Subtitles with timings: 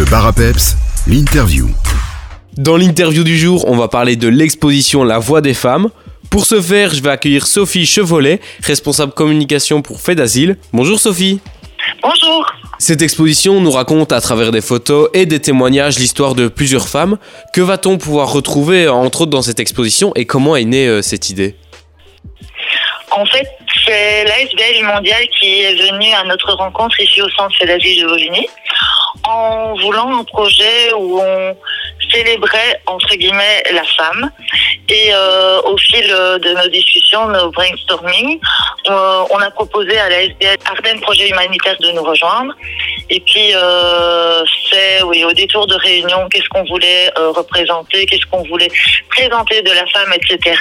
[0.00, 1.68] Le bar à peps, l'interview.
[2.56, 5.90] Dans l'interview du jour, on va parler de l'exposition La Voix des femmes.
[6.30, 10.56] Pour ce faire, je vais accueillir Sophie Chevolet, responsable communication pour Fait d'Asile.
[10.72, 11.40] Bonjour Sophie.
[12.02, 12.50] Bonjour.
[12.78, 17.18] Cette exposition nous raconte à travers des photos et des témoignages l'histoire de plusieurs femmes.
[17.52, 21.28] Que va-t-on pouvoir retrouver entre autres dans cette exposition et comment est née euh, cette
[21.28, 21.56] idée?
[23.10, 23.46] En fait,
[23.90, 28.46] c'est l'ASBL mondiale qui est venue à notre rencontre ici au centre d'asile de Bovigny
[29.24, 31.56] en voulant un projet où on
[32.12, 34.30] célébrait entre guillemets la femme
[34.88, 38.40] et euh, au fil de nos discussions, nos brainstorming,
[38.88, 42.54] euh, on a proposé à la SBL Ardennes Projet Humanitaire de nous rejoindre.
[43.08, 44.44] Et puis, euh,
[45.04, 48.70] oui, au détour de réunion, qu'est-ce qu'on voulait euh, représenter, qu'est-ce qu'on voulait
[49.08, 50.56] présenter de la femme, etc.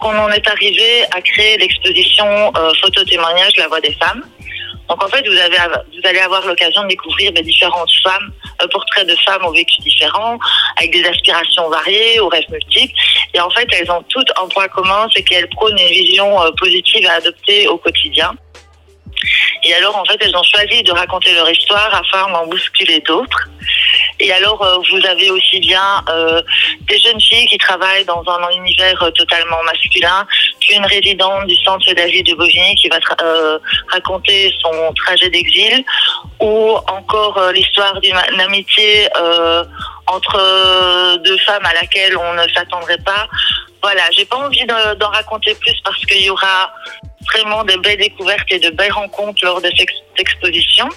[0.00, 4.22] Qu'on en est arrivé à créer l'exposition euh, photo témoignage La Voix des femmes.
[4.88, 5.36] Donc en fait, vous,
[6.04, 10.38] allez avoir l'occasion de découvrir des différentes femmes, euh, portraits de femmes au vécu différents,
[10.76, 12.94] avec des aspirations variées, aux rêves multiples.
[13.34, 16.50] Et en fait, elles ont toutes un point commun, c'est qu'elles prônent une vision euh,
[16.58, 18.34] positive à adopter au quotidien.
[19.64, 23.48] Et alors, en fait, elles ont choisi de raconter leur histoire afin d'en bousculer d'autres.
[24.20, 26.42] Et alors, euh, vous avez aussi bien euh,
[26.82, 30.26] des jeunes filles qui travaillent dans un univers euh, totalement masculin,
[30.60, 32.98] qu'une résidente du centre d'asile de Bovigny qui va
[33.88, 35.84] raconter son trajet d'exil,
[36.40, 39.08] ou encore l'histoire d'une amitié
[40.06, 43.28] entre deux femmes à laquelle on ne s'attendrait pas.
[43.82, 46.72] Voilà, j'ai pas envie d'en raconter plus parce qu'il y aura
[47.32, 50.88] vraiment de belles découvertes et de belles rencontres lors de cette exposition.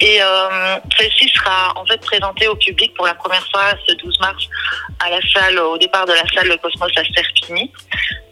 [0.00, 4.20] Et euh, celle-ci sera en fait présentée au public pour la première fois ce 12
[4.20, 4.44] mars
[4.98, 7.70] à la salle, au départ de la salle Le Cosmos à Serpigny.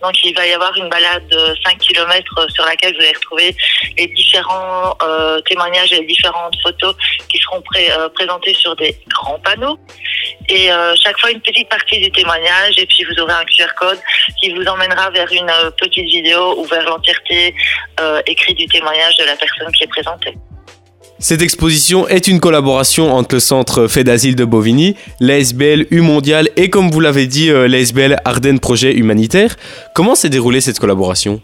[0.02, 3.56] Donc il va y avoir une balade de 5 km sur laquelle vous allez retrouver
[3.96, 6.94] les différents euh, témoignages et les différentes photos
[7.28, 9.78] qui seront euh, présentées sur des grands panneaux.
[10.48, 13.72] Et euh, chaque fois une petite partie du témoignage et puis vous aurez un QR
[13.78, 13.98] code
[14.40, 17.54] qui vous emmènera vers une euh, petite vidéo ou vers l'entièreté
[18.00, 20.34] euh, écrite du témoignage de la personne qui est présentée.
[21.20, 26.48] Cette exposition est une collaboration entre le Centre Fait d'Asile de Bovigny, l'ASBL U Mondial
[26.54, 29.56] et comme vous l'avez dit, euh, l'ASBL Ardennes Projet Humanitaire.
[29.96, 31.42] Comment s'est déroulée cette collaboration?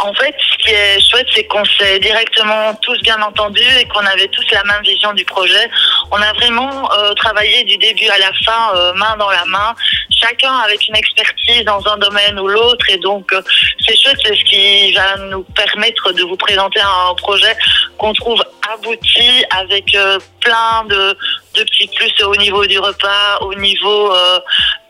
[0.00, 4.04] En fait, ce qui est chouette, c'est qu'on s'est directement tous bien entendus et qu'on
[4.06, 5.70] avait tous la même vision du projet.
[6.10, 9.74] On a vraiment euh, travaillé du début à la fin, euh, main dans la main,
[10.10, 12.88] chacun avec une expertise dans un domaine ou l'autre.
[12.88, 13.42] Et donc, euh,
[13.86, 17.56] c'est chouette, c'est ce qui va nous permettre de vous présenter un projet
[17.98, 18.42] qu'on trouve
[18.72, 19.96] abouti avec
[20.40, 21.16] plein de,
[21.54, 24.12] de petits plus au niveau du repas, au niveau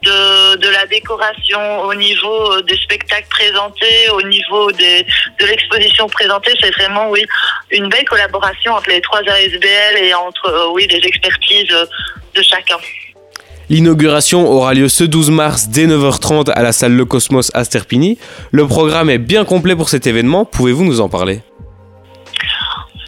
[0.04, 6.52] de, la décoration, au niveau euh, des spectacles présentés, au niveau de l'exposition présentée.
[6.60, 7.24] C'est vraiment, oui,
[7.70, 11.86] une belle collaboration entre les trois ASBL et entre, euh, oui, les expertises euh,
[12.34, 12.76] de chacun.
[13.70, 18.18] L'inauguration aura lieu ce 12 mars dès 9h30 à la salle Le Cosmos à Sterpini.
[18.50, 21.40] Le programme est bien complet pour cet événement, pouvez-vous nous en parler?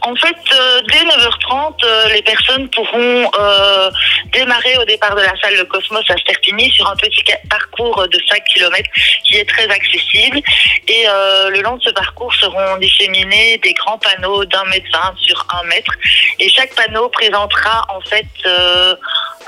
[0.06, 3.90] En fait, euh, dès 9h30, euh, les personnes pourront euh,
[4.32, 8.20] démarrer au départ de la salle Le Cosmos à Sterpini sur un petit parcours de
[8.28, 8.88] 5 km
[9.24, 10.40] qui est très accessible.
[10.86, 11.06] Et
[11.50, 15.66] le long de ce parcours seront disséminés des grands panneaux d'un mètre vingt sur un
[15.66, 15.92] mètre.
[16.38, 18.26] Et chaque panneau présentera en fait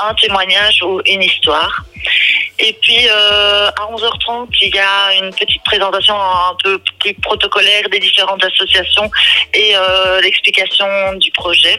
[0.01, 1.85] un témoignage ou une histoire.
[2.59, 7.89] Et puis euh, à 11h30, il y a une petite présentation un peu plus protocolaire
[7.89, 9.11] des différentes associations
[9.55, 11.79] et euh, l'explication du projet.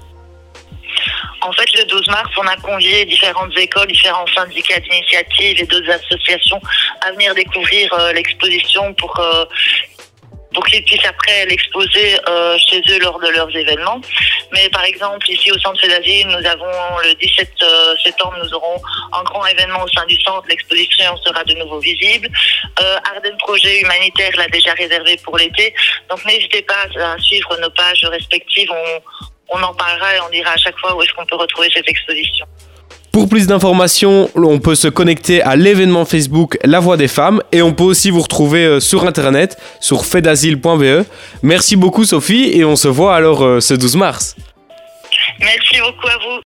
[1.41, 5.91] En fait, le 12 mars, on a convié différentes écoles, différents syndicats d'initiative et d'autres
[5.91, 6.59] associations
[7.01, 9.45] à venir découvrir euh, l'exposition pour euh,
[10.53, 13.99] pour qu'ils puissent après l'exposer euh, chez eux lors de leurs événements.
[14.53, 16.71] Mais par exemple, ici au Centre d'Asile, nous avons
[17.03, 18.81] le 17 euh, septembre, nous aurons
[19.13, 20.47] un grand événement au sein du centre.
[20.49, 22.29] L'exposition sera de nouveau visible.
[22.79, 25.73] Euh, Arden Projet Humanitaire l'a déjà réservé pour l'été.
[26.09, 28.69] Donc n'hésitez pas à suivre nos pages respectives.
[28.71, 29.01] On,
[29.49, 31.87] on en parlera et on dira à chaque fois où est-ce qu'on peut retrouver cette
[31.87, 32.45] exposition.
[33.17, 37.63] Pour plus d'informations, on peut se connecter à l'événement Facebook La Voix des Femmes et
[37.63, 41.03] on peut aussi vous retrouver euh, sur internet sur fedasile.be.
[41.41, 44.35] Merci beaucoup Sophie et on se voit alors euh, ce 12 mars.
[45.39, 46.46] Merci beaucoup à vous.